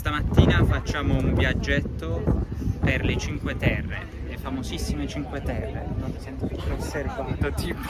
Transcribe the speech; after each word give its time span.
stamattina 0.00 0.64
facciamo 0.64 1.14
un 1.14 1.34
viaggetto 1.34 2.22
per 2.80 3.04
le 3.04 3.18
Cinque 3.18 3.54
Terre, 3.58 4.06
le 4.26 4.38
famosissime 4.38 5.06
Cinque 5.06 5.42
Terre. 5.42 5.86
Non 5.94 6.10
mi 6.10 6.18
sento 6.18 6.46
più 6.46 6.72
osservato, 6.72 7.52
tipo. 7.52 7.86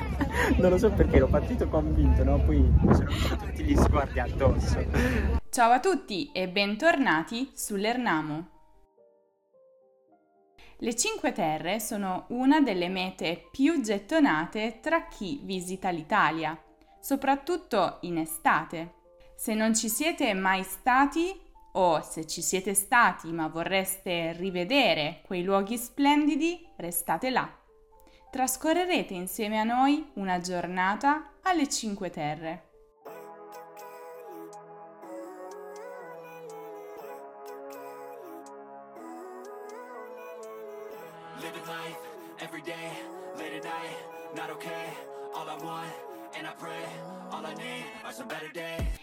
non 0.56 0.70
lo 0.70 0.78
so 0.78 0.90
perché 0.90 1.16
ero 1.16 1.26
partito 1.26 1.68
convinto, 1.68 2.24
no? 2.24 2.42
Poi 2.42 2.60
mi 2.60 2.94
sono 2.94 3.10
venuti 3.10 3.36
tutti 3.36 3.62
gli 3.62 3.76
sguardi 3.76 4.20
addosso. 4.20 4.86
Ciao 5.50 5.70
a 5.70 5.80
tutti 5.80 6.32
e 6.32 6.48
bentornati 6.48 7.50
sull'Ernamo. 7.52 8.48
Le 10.78 10.96
Cinque 10.96 11.32
Terre 11.32 11.78
sono 11.78 12.24
una 12.28 12.62
delle 12.62 12.88
mete 12.88 13.48
più 13.50 13.82
gettonate 13.82 14.78
tra 14.80 15.08
chi 15.08 15.40
visita 15.42 15.90
l'Italia, 15.90 16.58
soprattutto 17.00 17.98
in 18.00 18.16
estate. 18.16 19.02
Se 19.36 19.54
non 19.54 19.74
ci 19.74 19.88
siete 19.88 20.32
mai 20.34 20.62
stati 20.62 21.38
o 21.72 22.00
se 22.00 22.26
ci 22.26 22.40
siete 22.40 22.74
stati 22.74 23.30
ma 23.32 23.48
vorreste 23.48 24.32
rivedere 24.32 25.20
quei 25.26 25.42
luoghi 25.42 25.76
splendidi, 25.76 26.66
restate 26.76 27.30
là. 27.30 27.48
Trascorrerete 28.30 29.14
insieme 29.14 29.58
a 29.58 29.64
noi 29.64 30.10
una 30.14 30.38
giornata 30.40 31.34
alle 31.42 31.68
Cinque 31.68 32.10
Terre. 32.10 32.68
Every 42.40 42.60
day, 42.62 42.92
late 43.38 43.54
at 43.54 43.64
night, 43.64 43.96
not 44.36 44.50
okay. 44.50 44.92
All 45.34 45.48
I 45.48 45.56
want, 45.64 45.92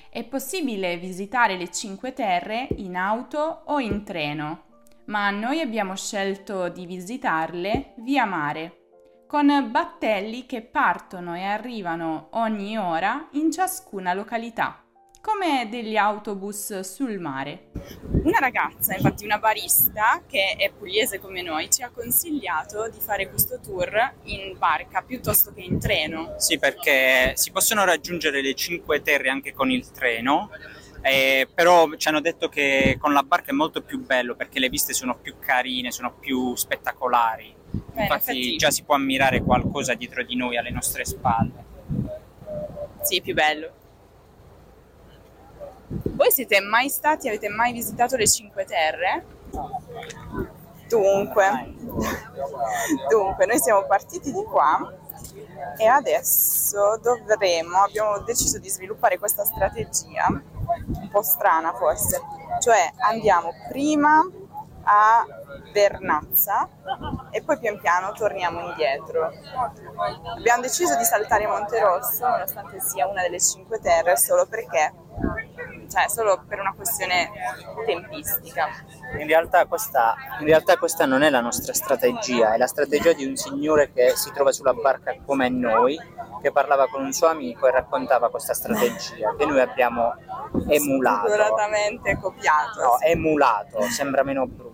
È 0.09 0.23
possibile 0.25 0.97
visitare 0.97 1.57
le 1.57 1.71
Cinque 1.71 2.13
Terre 2.13 2.67
in 2.77 2.95
auto 2.95 3.63
o 3.65 3.79
in 3.79 4.03
treno, 4.03 4.63
ma 5.05 5.29
noi 5.29 5.61
abbiamo 5.61 5.95
scelto 5.95 6.69
di 6.69 6.85
visitarle 6.85 7.93
via 7.97 8.25
mare, 8.25 9.25
con 9.27 9.69
battelli 9.71 10.45
che 10.45 10.61
partono 10.61 11.35
e 11.35 11.43
arrivano 11.43 12.27
ogni 12.31 12.77
ora 12.77 13.29
in 13.31 13.51
ciascuna 13.51 14.13
località 14.13 14.83
come 15.21 15.67
degli 15.69 15.95
autobus 15.95 16.79
sul 16.79 17.19
mare. 17.19 17.69
Una 18.23 18.39
ragazza, 18.39 18.95
infatti 18.95 19.23
una 19.23 19.37
barista, 19.37 20.23
che 20.27 20.55
è 20.57 20.71
pugliese 20.71 21.19
come 21.19 21.41
noi, 21.41 21.69
ci 21.69 21.83
ha 21.83 21.91
consigliato 21.91 22.89
di 22.89 22.99
fare 22.99 23.29
questo 23.29 23.59
tour 23.59 24.13
in 24.23 24.57
barca 24.57 25.01
piuttosto 25.03 25.53
che 25.53 25.61
in 25.61 25.79
treno. 25.79 26.33
Sì, 26.37 26.57
perché 26.57 27.33
si 27.35 27.51
possono 27.51 27.85
raggiungere 27.85 28.41
le 28.41 28.55
Cinque 28.55 29.01
Terre 29.01 29.29
anche 29.29 29.53
con 29.53 29.69
il 29.69 29.91
treno. 29.91 30.49
Eh, 31.03 31.47
però 31.51 31.89
ci 31.95 32.07
hanno 32.09 32.21
detto 32.21 32.47
che 32.47 32.97
con 32.99 33.13
la 33.13 33.23
barca 33.23 33.49
è 33.49 33.53
molto 33.53 33.81
più 33.81 34.03
bello 34.03 34.35
perché 34.35 34.59
le 34.59 34.69
viste 34.69 34.93
sono 34.93 35.17
più 35.17 35.35
carine, 35.39 35.91
sono 35.91 36.13
più 36.13 36.55
spettacolari. 36.55 37.55
Beh, 37.71 38.01
Infatti 38.01 38.37
infatti- 38.37 38.55
già 38.57 38.69
si 38.69 38.83
può 38.83 38.95
ammirare 38.95 39.41
qualcosa 39.41 39.93
dietro 39.95 40.23
di 40.23 40.35
noi, 40.35 40.57
alle 40.57 40.69
nostre 40.69 41.05
spalle. 41.05 41.69
Sì, 43.01 43.21
più 43.21 43.33
bello. 43.33 43.79
Voi 46.21 46.31
siete 46.31 46.59
mai 46.59 46.87
stati, 46.87 47.27
avete 47.27 47.49
mai 47.49 47.73
visitato 47.73 48.15
le 48.15 48.27
Cinque 48.27 48.63
Terre? 48.63 49.25
Dunque, 50.87 51.73
dunque, 53.09 53.45
noi 53.47 53.57
siamo 53.57 53.87
partiti 53.87 54.31
di 54.31 54.43
qua 54.43 54.93
e 55.77 55.87
adesso 55.87 56.99
dovremo, 57.01 57.81
abbiamo 57.81 58.19
deciso 58.19 58.59
di 58.59 58.69
sviluppare 58.69 59.17
questa 59.17 59.43
strategia, 59.45 60.27
un 60.27 61.09
po' 61.09 61.23
strana 61.23 61.73
forse, 61.73 62.21
cioè 62.59 62.93
andiamo 62.99 63.55
prima 63.67 64.21
a 64.83 65.25
Vernazza 65.73 66.69
e 67.31 67.41
poi 67.41 67.57
pian 67.57 67.79
piano 67.79 68.11
torniamo 68.11 68.59
indietro. 68.67 69.31
Abbiamo 70.37 70.61
deciso 70.61 70.95
di 70.97 71.03
saltare 71.03 71.47
Monterosso 71.47 72.27
nonostante 72.27 72.79
sia 72.79 73.07
una 73.07 73.23
delle 73.23 73.39
Cinque 73.39 73.79
Terre 73.79 74.15
solo 74.17 74.45
perché, 74.45 74.93
cioè 75.91 76.07
solo 76.07 76.41
per 76.47 76.59
una 76.59 76.73
questione 76.73 77.29
tempistica. 77.85 78.69
In 79.19 79.27
realtà, 79.27 79.65
questa, 79.65 80.15
in 80.39 80.45
realtà 80.45 80.77
questa 80.77 81.05
non 81.05 81.21
è 81.21 81.29
la 81.29 81.41
nostra 81.41 81.73
strategia, 81.73 82.53
è 82.53 82.57
la 82.57 82.67
strategia 82.67 83.11
di 83.11 83.25
un 83.25 83.35
signore 83.35 83.91
che 83.91 84.13
si 84.15 84.31
trova 84.31 84.53
sulla 84.53 84.73
barca 84.73 85.13
come 85.25 85.49
noi, 85.49 85.99
che 86.41 86.51
parlava 86.51 86.87
con 86.87 87.03
un 87.03 87.11
suo 87.11 87.27
amico 87.27 87.67
e 87.67 87.71
raccontava 87.71 88.29
questa 88.29 88.53
strategia 88.53 89.35
che 89.35 89.45
noi 89.45 89.59
abbiamo 89.59 90.15
emulato. 90.67 91.27
Spudoratamente 91.27 92.17
copiato. 92.17 92.81
No, 92.81 92.99
emulato, 93.01 93.81
sembra 93.89 94.23
meno 94.23 94.47
brutto. 94.47 94.70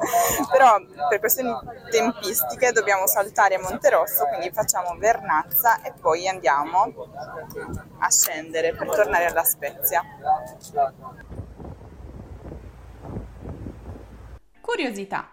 Però 0.50 0.76
per 1.08 1.18
questioni 1.18 1.52
tempistiche 1.90 2.72
dobbiamo 2.72 3.06
saltare 3.06 3.58
Monterosso, 3.58 4.26
quindi 4.26 4.50
facciamo 4.50 4.96
Vernazza 4.96 5.82
e 5.82 5.92
poi 5.92 6.26
andiamo 6.26 6.92
a 7.98 8.10
scendere 8.10 8.74
per 8.74 8.88
tornare 8.88 9.26
alla 9.26 9.44
Spezia. 9.44 10.02
Curiosità. 14.60 15.30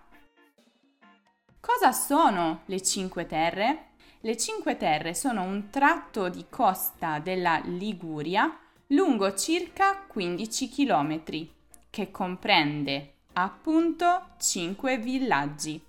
Cosa 1.60 1.92
sono 1.92 2.62
le 2.66 2.82
Cinque 2.82 3.26
Terre? 3.26 3.90
Le 4.22 4.36
Cinque 4.36 4.78
Terre 4.78 5.14
sono 5.14 5.44
un 5.44 5.70
tratto 5.70 6.28
di 6.28 6.48
costa 6.50 7.20
della 7.20 7.62
Liguria 7.64 8.58
lungo 8.88 9.34
circa 9.36 10.06
15 10.08 10.70
km 10.70 11.24
che 11.90 12.10
comprende 12.10 13.17
appunto 13.40 14.30
cinque 14.40 14.98
villaggi: 14.98 15.80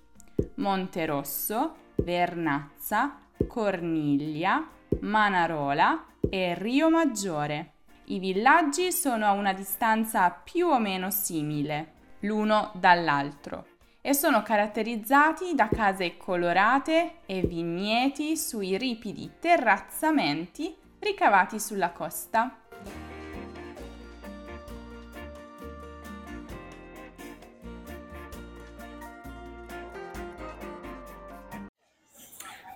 Monterosso, 0.55 1.75
Vernazza, 1.95 3.17
Corniglia, 3.47 4.67
Manarola 5.01 6.05
e 6.29 6.53
Rio 6.55 6.91
Maggiore. 6.91 7.73
I 8.05 8.19
villaggi 8.19 8.91
sono 8.91 9.25
a 9.25 9.31
una 9.31 9.53
distanza 9.53 10.29
più 10.29 10.67
o 10.67 10.79
meno 10.79 11.09
simile 11.09 11.93
l'uno 12.21 12.71
dall'altro 12.75 13.65
e 14.01 14.13
sono 14.13 14.43
caratterizzati 14.43 15.55
da 15.55 15.69
case 15.69 16.17
colorate 16.17 17.19
e 17.25 17.41
vigneti 17.41 18.37
sui 18.37 18.77
ripidi 18.77 19.31
terrazzamenti 19.39 20.75
ricavati 20.99 21.59
sulla 21.59 21.91
costa. 21.91 22.57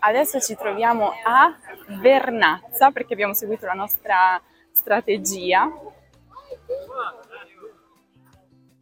Adesso 0.06 0.42
ci 0.42 0.56
troviamo 0.56 1.14
a 1.24 1.58
Vernazza 2.02 2.92
perché 2.92 3.14
abbiamo 3.14 3.34
seguito 3.34 3.66
la 3.66 3.74
nostra 3.74 4.42
strategia. 4.70 5.72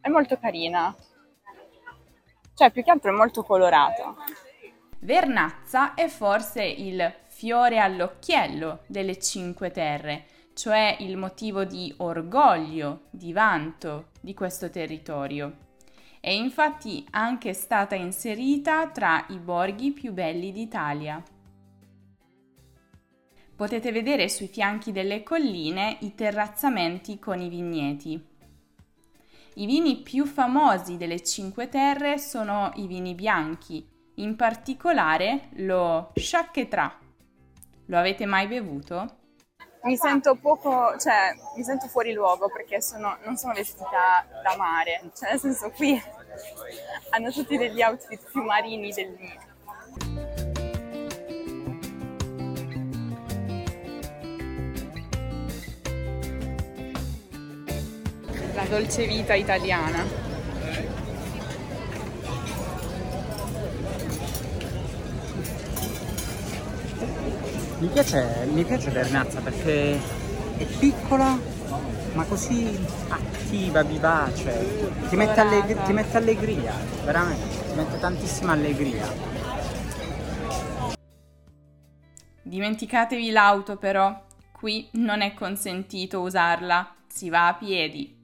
È 0.00 0.08
molto 0.08 0.36
carina. 0.38 0.92
Cioè, 2.54 2.72
più 2.72 2.82
che 2.82 2.90
altro 2.90 3.12
è 3.12 3.14
molto 3.14 3.44
colorata. 3.44 4.16
Vernazza 4.98 5.94
è 5.94 6.08
forse 6.08 6.64
il 6.64 7.14
fiore 7.28 7.78
all'occhiello 7.78 8.80
delle 8.88 9.20
Cinque 9.20 9.70
Terre, 9.70 10.26
cioè 10.54 10.96
il 10.98 11.16
motivo 11.16 11.62
di 11.62 11.94
orgoglio, 11.98 13.02
di 13.10 13.32
vanto 13.32 14.08
di 14.20 14.34
questo 14.34 14.70
territorio. 14.70 15.70
È 16.24 16.30
infatti 16.30 17.04
anche 17.10 17.52
stata 17.52 17.96
inserita 17.96 18.88
tra 18.90 19.26
i 19.30 19.38
borghi 19.40 19.90
più 19.90 20.12
belli 20.12 20.52
d'Italia. 20.52 21.20
Potete 23.56 23.90
vedere 23.90 24.28
sui 24.28 24.46
fianchi 24.46 24.92
delle 24.92 25.24
colline 25.24 25.96
i 26.02 26.14
terrazzamenti 26.14 27.18
con 27.18 27.40
i 27.40 27.48
vigneti. 27.48 28.24
I 29.54 29.66
vini 29.66 29.96
più 29.96 30.24
famosi 30.24 30.96
delle 30.96 31.24
Cinque 31.24 31.68
Terre 31.68 32.18
sono 32.18 32.70
i 32.76 32.86
vini 32.86 33.16
bianchi, 33.16 33.84
in 34.14 34.36
particolare 34.36 35.48
lo 35.54 36.12
Chaquetra. 36.14 37.00
Lo 37.86 37.98
avete 37.98 38.26
mai 38.26 38.46
bevuto? 38.46 39.21
Mi 39.84 39.96
sento 39.96 40.36
poco, 40.36 40.96
cioè, 40.96 41.34
mi 41.56 41.64
sento 41.64 41.88
fuori 41.88 42.12
luogo 42.12 42.48
perché 42.48 42.80
sono, 42.80 43.16
non 43.24 43.36
sono 43.36 43.52
vestita 43.52 44.24
da 44.42 44.54
mare, 44.56 45.10
cioè 45.12 45.30
nel 45.30 45.40
senso 45.40 45.70
qui 45.70 46.00
hanno 47.10 47.32
tutti 47.32 47.56
degli 47.56 47.82
outfit 47.82 48.30
più 48.30 48.42
marini 48.42 48.92
del 48.92 49.16
mio. 49.18 49.50
La 58.54 58.64
dolce 58.66 59.06
vita 59.06 59.34
italiana. 59.34 60.31
Mi 67.82 67.88
piace, 67.88 68.46
mi 68.52 68.62
piace 68.62 68.90
Vernazza 68.90 69.40
perché 69.40 70.00
è 70.56 70.64
piccola 70.78 71.36
ma 72.12 72.22
così 72.26 72.78
attiva, 73.08 73.82
vivace, 73.82 75.08
ti 75.08 75.16
mette, 75.16 75.40
allegri- 75.40 75.82
ti 75.84 75.92
mette 75.92 76.16
allegria, 76.16 76.74
veramente, 77.04 77.66
ti 77.66 77.74
mette 77.74 77.98
tantissima 77.98 78.52
allegria. 78.52 79.04
Dimenticatevi 82.42 83.30
l'auto 83.32 83.76
però, 83.76 84.26
qui 84.52 84.88
non 84.92 85.20
è 85.20 85.34
consentito 85.34 86.20
usarla, 86.20 86.94
si 87.08 87.30
va 87.30 87.48
a 87.48 87.54
piedi. 87.54 88.21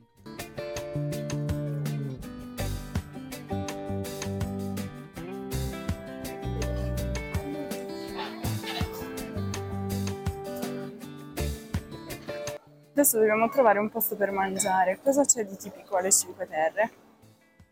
Adesso 12.98 13.18
dobbiamo 13.18 13.48
trovare 13.48 13.78
un 13.78 13.90
posto 13.90 14.16
per 14.16 14.32
mangiare. 14.32 14.98
Cosa 15.00 15.24
c'è 15.24 15.44
di 15.44 15.56
tipico 15.56 15.94
alle 15.94 16.10
Cinque 16.10 16.48
Terre? 16.48 16.90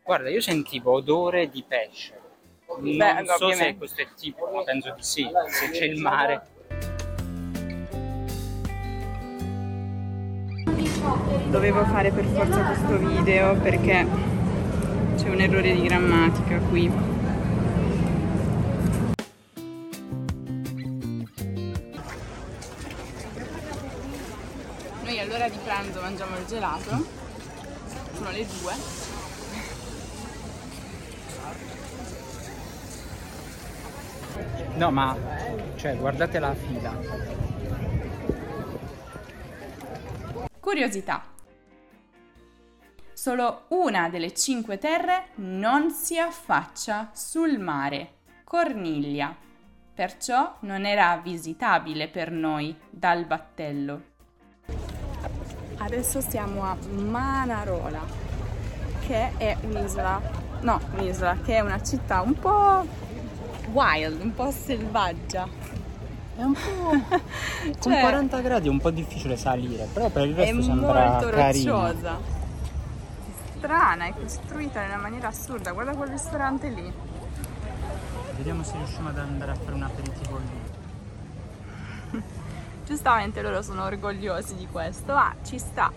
Guarda, 0.05 0.31
io 0.31 0.41
sentivo 0.41 0.93
odore 0.93 1.49
di 1.49 1.65
pesce. 1.67 2.17
Non 2.69 2.97
Beh, 2.97 3.25
so 3.27 3.37
se 3.37 3.45
ovviamente. 3.45 3.77
questo 3.77 4.03
è 4.03 4.07
tipo, 4.15 4.49
ma 4.55 4.63
penso 4.63 4.93
di 4.95 5.03
sì, 5.03 5.29
se 5.49 5.71
c'è 5.71 5.87
il 5.87 6.01
mare. 6.01 6.47
Dovevo 11.51 11.85
fare 11.87 12.13
per 12.13 12.25
forza 12.27 12.65
questo 12.65 12.97
video 12.97 13.57
perché 13.61 14.07
c'è 15.17 15.29
un 15.29 15.41
errore 15.41 15.75
di 15.75 15.83
grammatica 15.83 16.59
qui. 16.69 17.16
Pranzo 25.77 26.01
mangiamo 26.01 26.39
il 26.39 26.47
gelato, 26.47 27.07
sono 28.15 28.31
le 28.31 28.47
due. 28.47 28.73
No, 34.77 34.91
ma 34.91 35.15
cioè, 35.77 35.97
guardate 35.99 36.39
la 36.39 36.55
fila. 36.55 36.99
Curiosità. 40.59 41.25
Solo 43.13 43.65
una 43.69 44.09
delle 44.09 44.33
cinque 44.33 44.79
terre 44.79 45.29
non 45.37 45.91
si 45.91 46.19
affaccia 46.19 47.11
sul 47.13 47.59
mare, 47.59 48.21
Corniglia. 48.45 49.37
Perciò 49.93 50.57
non 50.61 50.87
era 50.87 51.21
visitabile 51.23 52.09
per 52.09 52.31
noi 52.31 52.75
dal 52.89 53.27
battello. 53.27 54.15
Adesso 55.87 56.21
siamo 56.21 56.65
a 56.65 56.77
Manarola, 56.91 58.01
che 59.07 59.37
è 59.37 59.57
un'isola, 59.61 60.21
no, 60.63 60.81
un'isola, 60.97 61.37
che 61.45 61.55
è 61.55 61.61
una 61.61 61.81
città 61.81 62.23
un 62.23 62.35
po' 62.35 62.85
wild, 63.71 64.21
un 64.21 64.35
po' 64.35 64.51
selvaggia. 64.51 65.47
È 66.35 66.43
un 66.43 66.55
po'. 66.55 66.91
Con 67.79 67.93
Cioè, 67.93 68.01
40 68.01 68.41
gradi 68.41 68.67
è 68.67 68.71
un 68.71 68.81
po' 68.81 68.91
difficile 68.91 69.37
salire, 69.37 69.87
però 69.93 70.09
per 70.09 70.27
il 70.27 70.35
resto 70.35 70.61
sembra 70.61 71.09
molto 71.09 71.29
carino. 71.29 71.81
rocciosa. 71.81 72.19
Strana, 73.57 74.07
è 74.07 74.13
costruita 74.13 74.83
in 74.83 74.89
una 74.89 74.99
maniera 74.99 75.29
assurda. 75.29 75.71
Guarda 75.71 75.95
quel 75.95 76.09
ristorante 76.09 76.69
lì. 76.69 76.93
Vediamo 78.37 78.65
se 78.65 78.73
riusciamo 78.77 79.11
ad 79.11 79.19
andare 79.19 79.53
a 79.53 79.55
fare 79.55 79.73
un 79.73 79.83
aperitivo 79.85 80.41
lì. 82.11 82.21
Giustamente 82.87 83.43
loro 83.43 83.63
sono 83.63 83.83
orgogliosi 83.83 84.55
di 84.55 84.69
questo. 84.71 85.13
Ah, 85.13 85.35
ci 85.45 85.59
sta. 85.59 85.93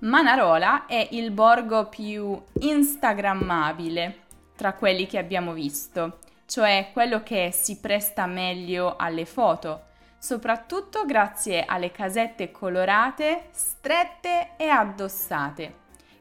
Manarola 0.00 0.86
è 0.86 1.08
il 1.10 1.32
borgo 1.32 1.86
più 1.88 2.40
instagrammabile 2.60 4.20
tra 4.56 4.72
quelli 4.72 5.06
che 5.06 5.18
abbiamo 5.18 5.52
visto, 5.52 6.20
cioè 6.46 6.88
quello 6.94 7.22
che 7.22 7.50
si 7.52 7.78
presta 7.78 8.24
meglio 8.24 8.96
alle 8.96 9.26
foto, 9.26 9.86
soprattutto 10.16 11.04
grazie 11.04 11.64
alle 11.66 11.90
casette 11.90 12.50
colorate, 12.50 13.48
strette 13.50 14.52
e 14.56 14.68
addossate, 14.68 15.74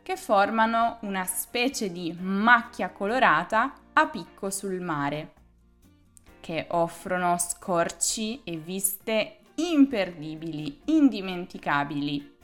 che 0.07 0.15
formano 0.15 0.99
una 1.01 1.25
specie 1.25 1.91
di 1.91 2.15
macchia 2.17 2.91
colorata 2.91 3.73
a 3.91 4.07
picco 4.07 4.49
sul 4.49 4.79
mare, 4.79 5.33
che 6.39 6.65
offrono 6.69 7.37
scorci 7.37 8.41
e 8.45 8.55
viste 8.55 9.39
imperdibili, 9.55 10.83
indimenticabili. 10.85 12.36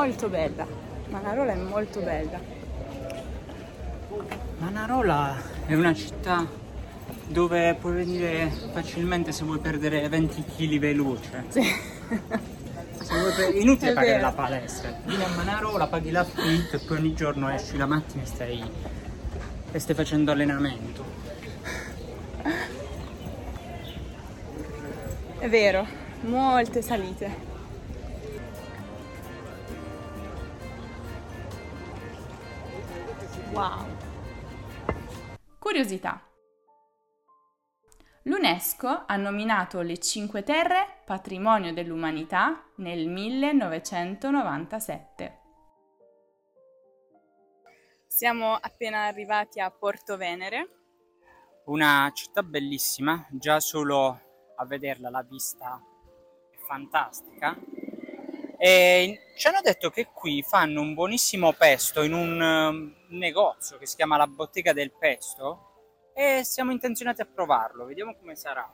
Molto 0.00 0.28
bella. 0.30 0.66
Manarola 1.10 1.52
è 1.52 1.56
molto 1.56 2.00
bella. 2.00 2.40
Manarola 4.56 5.36
è 5.66 5.74
una 5.74 5.92
città 5.92 6.46
dove 7.26 7.76
puoi 7.78 7.92
venire 7.92 8.50
facilmente 8.72 9.30
se 9.30 9.44
vuoi 9.44 9.58
perdere 9.58 10.08
20 10.08 10.44
kg 10.56 10.78
veloce. 10.78 11.44
Sì. 11.48 11.60
Inutile 13.60 13.90
È 13.90 13.94
pagare 13.94 14.16
vero. 14.16 14.22
la 14.22 14.32
palestra. 14.32 14.98
Vieni 15.04 15.22
a 15.22 15.28
Manarola, 15.36 15.86
paghi 15.86 16.10
l'affitto 16.10 16.76
e 16.76 16.78
poi 16.78 16.96
ogni 16.96 17.14
giorno 17.14 17.50
esci 17.50 17.76
la 17.76 17.86
mattina 17.86 18.22
e 18.22 18.26
stai, 18.26 18.62
e 19.70 19.78
stai 19.78 19.94
facendo 19.94 20.32
allenamento. 20.32 21.04
È 25.38 25.48
vero, 25.48 25.86
molte 26.22 26.80
salite. 26.80 27.49
Wow. 33.52 33.84
Curiosità. 35.58 36.22
L'UNESCO 38.22 39.06
ha 39.06 39.16
nominato 39.16 39.80
le 39.80 39.98
Cinque 39.98 40.44
Terre 40.44 41.00
Patrimonio 41.04 41.72
dell'Umanità 41.72 42.62
nel 42.76 43.08
1997. 43.08 45.38
Siamo 48.06 48.54
appena 48.54 49.06
arrivati 49.06 49.58
a 49.58 49.68
Porto 49.72 50.16
Venere. 50.16 50.68
Una 51.64 52.08
città 52.14 52.44
bellissima, 52.44 53.26
già 53.30 53.58
solo 53.58 54.52
a 54.54 54.64
vederla 54.64 55.10
la 55.10 55.22
vista 55.22 55.82
è 56.52 56.56
fantastica. 56.66 57.58
E 58.56 59.32
ci 59.36 59.48
hanno 59.48 59.60
detto 59.60 59.90
che 59.90 60.06
qui 60.12 60.40
fanno 60.42 60.82
un 60.82 60.94
buonissimo 60.94 61.52
pesto 61.54 62.02
in 62.02 62.12
un 62.12 62.98
negozio 63.10 63.78
che 63.78 63.86
si 63.86 63.96
chiama 63.96 64.16
la 64.16 64.26
Bottega 64.26 64.72
del 64.72 64.92
Pesto 64.92 66.12
e 66.14 66.42
siamo 66.44 66.72
intenzionati 66.72 67.20
a 67.20 67.26
provarlo, 67.26 67.84
vediamo 67.84 68.16
come 68.16 68.34
sarà. 68.36 68.68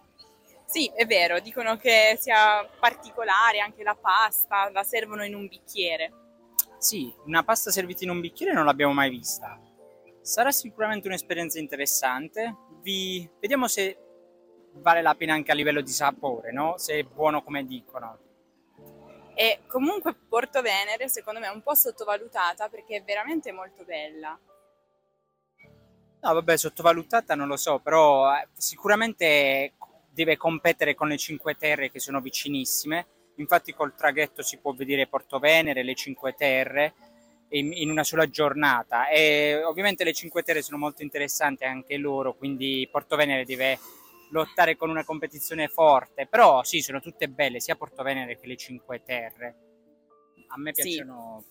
Sì, 0.66 0.90
è 0.94 1.06
vero, 1.06 1.38
dicono 1.38 1.76
che 1.76 2.16
sia 2.18 2.68
particolare 2.80 3.60
anche 3.60 3.82
la 3.84 3.94
pasta, 3.94 4.68
la 4.70 4.82
servono 4.82 5.24
in 5.24 5.34
un 5.34 5.46
bicchiere. 5.46 6.12
Sì, 6.78 7.14
una 7.24 7.44
pasta 7.44 7.70
servita 7.70 8.04
in 8.04 8.10
un 8.10 8.20
bicchiere 8.20 8.52
non 8.52 8.64
l'abbiamo 8.64 8.92
mai 8.92 9.10
vista. 9.10 9.60
Sarà 10.20 10.50
sicuramente 10.50 11.06
un'esperienza 11.06 11.60
interessante. 11.60 12.54
Vi 12.82 13.30
vediamo 13.40 13.68
se 13.68 13.96
vale 14.72 15.02
la 15.02 15.14
pena 15.14 15.34
anche 15.34 15.52
a 15.52 15.54
livello 15.54 15.80
di 15.80 15.92
sapore, 15.92 16.52
no? 16.52 16.76
Se 16.78 16.98
è 16.98 17.02
buono 17.04 17.42
come 17.42 17.64
dicono. 17.64 18.18
E 19.38 19.60
comunque 19.66 20.14
Porto 20.14 20.62
Venere 20.62 21.10
secondo 21.10 21.40
me 21.40 21.46
è 21.48 21.50
un 21.50 21.60
po' 21.60 21.74
sottovalutata 21.74 22.70
perché 22.70 22.96
è 22.96 23.02
veramente 23.02 23.52
molto 23.52 23.84
bella. 23.84 24.38
No, 26.22 26.32
vabbè, 26.32 26.56
sottovalutata 26.56 27.34
non 27.34 27.46
lo 27.46 27.58
so, 27.58 27.78
però 27.78 28.34
eh, 28.34 28.48
sicuramente 28.56 29.74
deve 30.10 30.38
competere 30.38 30.94
con 30.94 31.08
le 31.08 31.18
Cinque 31.18 31.54
Terre 31.54 31.90
che 31.90 32.00
sono 32.00 32.22
vicinissime. 32.22 33.06
Infatti 33.36 33.74
col 33.74 33.94
traghetto 33.94 34.40
si 34.40 34.56
può 34.56 34.72
vedere 34.72 35.06
Porto 35.06 35.38
Venere, 35.38 35.82
le 35.82 35.94
Cinque 35.94 36.32
Terre 36.32 36.94
in, 37.50 37.74
in 37.74 37.90
una 37.90 38.04
sola 38.04 38.30
giornata. 38.30 39.08
E 39.10 39.62
ovviamente 39.62 40.02
le 40.02 40.14
Cinque 40.14 40.44
Terre 40.44 40.62
sono 40.62 40.78
molto 40.78 41.02
interessanti 41.02 41.64
anche 41.64 41.98
loro, 41.98 42.34
quindi 42.34 42.88
Porto 42.90 43.16
Venere 43.16 43.44
deve 43.44 43.78
lottare 44.30 44.76
con 44.76 44.90
una 44.90 45.04
competizione 45.04 45.68
forte. 45.68 46.26
Però 46.26 46.62
sì, 46.62 46.80
sono 46.80 47.00
tutte 47.00 47.28
belle, 47.28 47.60
sia 47.60 47.76
Porto 47.76 48.02
Venere 48.02 48.38
che 48.38 48.46
le 48.46 48.56
Cinque 48.56 49.02
Terre. 49.02 49.56
A 50.48 50.58
me 50.58 50.74
Sì. 50.74 50.82
piacciono 50.82 51.44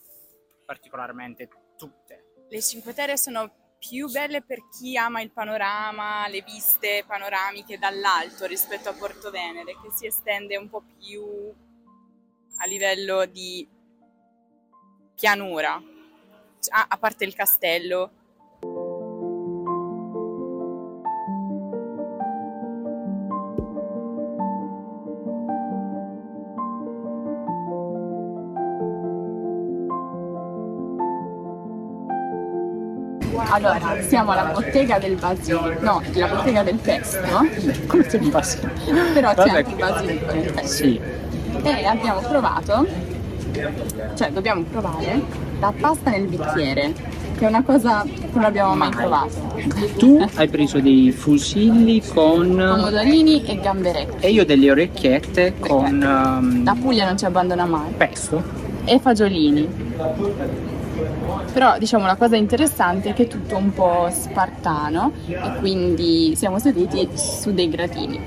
particolarmente 0.65 1.47
tutte. 1.77 2.45
Le 2.49 2.61
Cinque 2.61 2.93
Terre 2.93 3.17
sono 3.17 3.75
più 3.77 4.09
belle 4.09 4.41
per 4.41 4.67
chi 4.69 4.97
ama 4.97 5.21
il 5.21 5.31
panorama, 5.31 6.27
le 6.27 6.41
viste 6.41 7.03
panoramiche 7.05 7.77
dall'alto 7.77 8.45
rispetto 8.45 8.89
a 8.89 8.93
Porto 8.93 9.29
Venere, 9.29 9.73
che 9.79 9.91
si 9.91 10.07
estende 10.07 10.57
un 10.57 10.69
po' 10.69 10.83
più 10.97 11.23
a 12.57 12.65
livello 12.65 13.25
di 13.25 13.67
pianura, 15.13 15.81
a 16.69 16.97
parte 16.97 17.25
il 17.25 17.35
castello. 17.35 18.23
Allora, 33.55 33.95
siamo 34.05 34.31
alla 34.31 34.51
bottega 34.51 34.99
del 34.99 35.15
basilico, 35.15 35.73
no, 35.79 36.01
la 36.13 36.27
bottega 36.27 36.61
del 36.63 36.75
pesto, 36.75 37.19
Come 37.87 38.05
mi 38.19 38.29
passi? 38.29 38.59
però 39.13 39.33
c'è 39.33 39.49
anche 39.49 39.69
il 39.69 39.75
basilico 39.77 40.33
nel 40.33 40.51
pesto. 40.51 40.67
Sì, 40.67 40.99
E 41.63 41.85
abbiamo 41.85 42.19
provato, 42.19 42.85
cioè 44.15 44.29
dobbiamo 44.31 44.61
provare 44.63 45.21
la 45.61 45.73
pasta 45.79 46.09
nel 46.09 46.27
bicchiere, 46.27 46.93
che 47.37 47.45
è 47.45 47.47
una 47.47 47.63
cosa 47.63 48.03
che 48.03 48.27
non 48.33 48.43
abbiamo 48.43 48.75
mai 48.75 48.89
provato. 48.89 49.53
tu 49.97 50.27
hai 50.35 50.49
preso 50.49 50.81
dei 50.81 51.11
fusilli 51.13 52.01
con... 52.13 52.57
Pomodorini 52.57 53.45
e 53.45 53.59
gamberetti. 53.61 54.25
e 54.25 54.31
io 54.31 54.43
delle 54.43 54.69
orecchiette 54.69 55.53
con 55.59 56.03
ehm, 56.03 56.65
La 56.65 56.75
Puglia 56.77 57.05
non 57.05 57.17
ci 57.17 57.23
abbandona 57.23 57.63
mai. 57.63 57.93
pesto. 57.95 58.43
E 58.83 58.99
fagiolini. 58.99 59.67
Però 61.53 61.77
diciamo 61.77 62.05
la 62.05 62.15
cosa 62.15 62.35
interessante 62.35 63.09
è 63.09 63.13
che 63.13 63.23
è 63.23 63.27
tutto 63.27 63.55
un 63.57 63.73
po' 63.73 64.07
spartano 64.11 65.11
e 65.27 65.55
quindi 65.59 66.35
siamo 66.35 66.59
seduti 66.59 67.07
su 67.13 67.53
dei 67.53 67.69
gratini. 67.69 68.19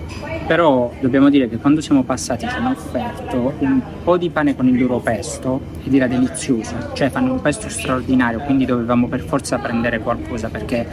Però 0.46 0.90
dobbiamo 1.00 1.28
dire 1.28 1.48
che 1.48 1.58
quando 1.58 1.80
siamo 1.80 2.04
passati 2.04 2.48
ci 2.48 2.54
hanno 2.54 2.70
offerto 2.70 3.52
un 3.58 3.80
po' 4.02 4.16
di 4.16 4.30
pane 4.30 4.56
con 4.56 4.66
il 4.66 4.80
loro 4.80 4.98
pesto 4.98 5.60
ed 5.84 5.94
era 5.94 6.06
delizioso, 6.06 6.74
cioè 6.94 7.10
fanno 7.10 7.32
un 7.32 7.40
pesto 7.40 7.68
straordinario, 7.68 8.40
quindi 8.40 8.64
dovevamo 8.64 9.08
per 9.08 9.20
forza 9.20 9.58
prendere 9.58 9.98
qualcosa 9.98 10.48
perché 10.48 10.86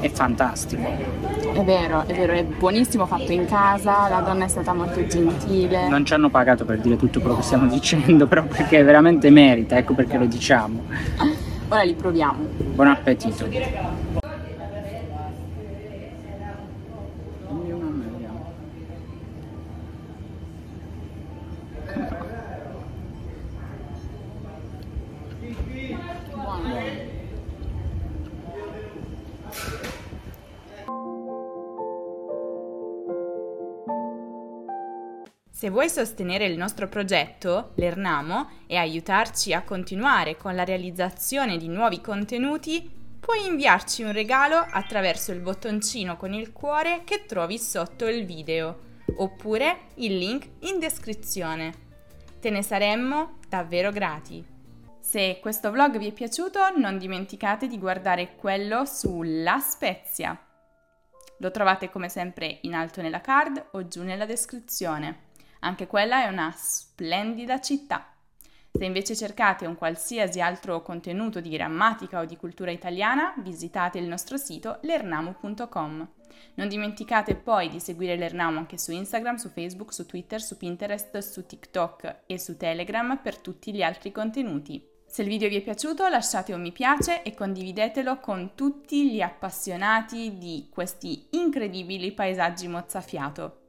è 0.00 0.08
fantastico. 0.08 1.32
È 1.52 1.62
vero, 1.64 2.04
è 2.06 2.14
vero, 2.14 2.32
è 2.32 2.44
buonissimo 2.44 3.04
fatto 3.06 3.30
in 3.32 3.46
casa, 3.46 4.08
la 4.08 4.20
donna 4.20 4.44
è 4.44 4.48
stata 4.48 4.72
molto 4.72 5.04
gentile. 5.06 5.88
Non 5.88 6.06
ci 6.06 6.14
hanno 6.14 6.30
pagato 6.30 6.64
per 6.64 6.78
dire 6.78 6.96
tutto 6.96 7.20
quello 7.20 7.36
che 7.36 7.42
stiamo 7.42 7.66
dicendo, 7.70 8.26
però 8.26 8.44
perché 8.44 8.82
veramente 8.82 9.30
merita, 9.30 9.76
ecco 9.76 9.94
perché 9.94 10.16
lo 10.16 10.26
diciamo. 10.26 10.84
Ora 11.72 11.84
li 11.84 11.94
proviamo. 11.94 12.44
Buon 12.74 12.88
appetito. 12.88 14.21
Vuoi 35.72 35.88
sostenere 35.88 36.46
il 36.46 36.56
nostro 36.56 36.86
progetto, 36.86 37.72
l'Ernamo, 37.74 38.50
e 38.68 38.76
aiutarci 38.76 39.52
a 39.52 39.62
continuare 39.62 40.36
con 40.36 40.54
la 40.54 40.62
realizzazione 40.62 41.56
di 41.56 41.66
nuovi 41.66 42.00
contenuti, 42.00 42.88
puoi 43.18 43.46
inviarci 43.46 44.02
un 44.02 44.12
regalo 44.12 44.56
attraverso 44.56 45.32
il 45.32 45.40
bottoncino 45.40 46.16
con 46.16 46.32
il 46.32 46.52
cuore 46.52 47.02
che 47.04 47.24
trovi 47.26 47.58
sotto 47.58 48.06
il 48.06 48.24
video, 48.24 48.78
oppure 49.16 49.86
il 49.94 50.16
link 50.16 50.48
in 50.60 50.78
descrizione. 50.78 51.72
Te 52.38 52.50
ne 52.50 52.62
saremmo 52.62 53.38
davvero 53.48 53.90
grati. 53.90 54.44
Se 55.00 55.38
questo 55.40 55.70
vlog 55.70 55.98
vi 55.98 56.08
è 56.08 56.12
piaciuto, 56.12 56.76
non 56.76 56.98
dimenticate 56.98 57.66
di 57.66 57.78
guardare 57.78 58.34
quello 58.36 58.84
sulla 58.84 59.58
Spezia. 59.58 60.38
Lo 61.38 61.50
trovate 61.50 61.90
come 61.90 62.08
sempre 62.08 62.58
in 62.62 62.74
alto 62.74 63.02
nella 63.02 63.20
card 63.20 63.68
o 63.72 63.88
giù 63.88 64.02
nella 64.02 64.26
descrizione. 64.26 65.30
Anche 65.64 65.86
quella 65.86 66.24
è 66.24 66.28
una 66.28 66.52
splendida 66.56 67.60
città. 67.60 68.06
Se 68.72 68.84
invece 68.84 69.14
cercate 69.14 69.66
un 69.66 69.76
qualsiasi 69.76 70.40
altro 70.40 70.82
contenuto 70.82 71.40
di 71.40 71.50
grammatica 71.50 72.20
o 72.20 72.24
di 72.24 72.36
cultura 72.36 72.70
italiana, 72.70 73.34
visitate 73.38 73.98
il 73.98 74.08
nostro 74.08 74.36
sito 74.36 74.78
lernamo.com. 74.82 76.08
Non 76.54 76.68
dimenticate 76.68 77.36
poi 77.36 77.68
di 77.68 77.78
seguire 77.78 78.16
l'Ernamo 78.16 78.58
anche 78.58 78.78
su 78.78 78.90
Instagram, 78.90 79.36
su 79.36 79.50
Facebook, 79.50 79.92
su 79.92 80.06
Twitter, 80.06 80.40
su 80.42 80.56
Pinterest, 80.56 81.18
su 81.18 81.46
TikTok 81.46 82.22
e 82.26 82.38
su 82.38 82.56
Telegram 82.56 83.18
per 83.22 83.38
tutti 83.38 83.72
gli 83.72 83.82
altri 83.82 84.10
contenuti. 84.10 84.84
Se 85.06 85.22
il 85.22 85.28
video 85.28 85.48
vi 85.48 85.56
è 85.56 85.62
piaciuto 85.62 86.08
lasciate 86.08 86.54
un 86.54 86.62
mi 86.62 86.72
piace 86.72 87.22
e 87.22 87.34
condividetelo 87.34 88.18
con 88.18 88.52
tutti 88.54 89.10
gli 89.10 89.20
appassionati 89.20 90.38
di 90.38 90.68
questi 90.72 91.28
incredibili 91.32 92.12
paesaggi 92.12 92.66
mozzafiato. 92.66 93.61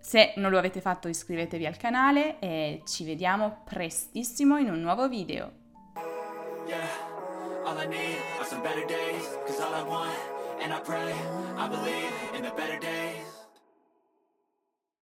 Se 0.00 0.32
non 0.36 0.50
lo 0.50 0.58
avete 0.58 0.80
fatto 0.80 1.08
iscrivetevi 1.08 1.66
al 1.66 1.76
canale 1.76 2.38
e 2.40 2.82
ci 2.86 3.04
vediamo 3.04 3.62
prestissimo 3.64 4.56
in 4.56 4.70
un 4.70 4.80
nuovo 4.80 5.08
video. 5.08 5.52
Yeah, 6.66 7.10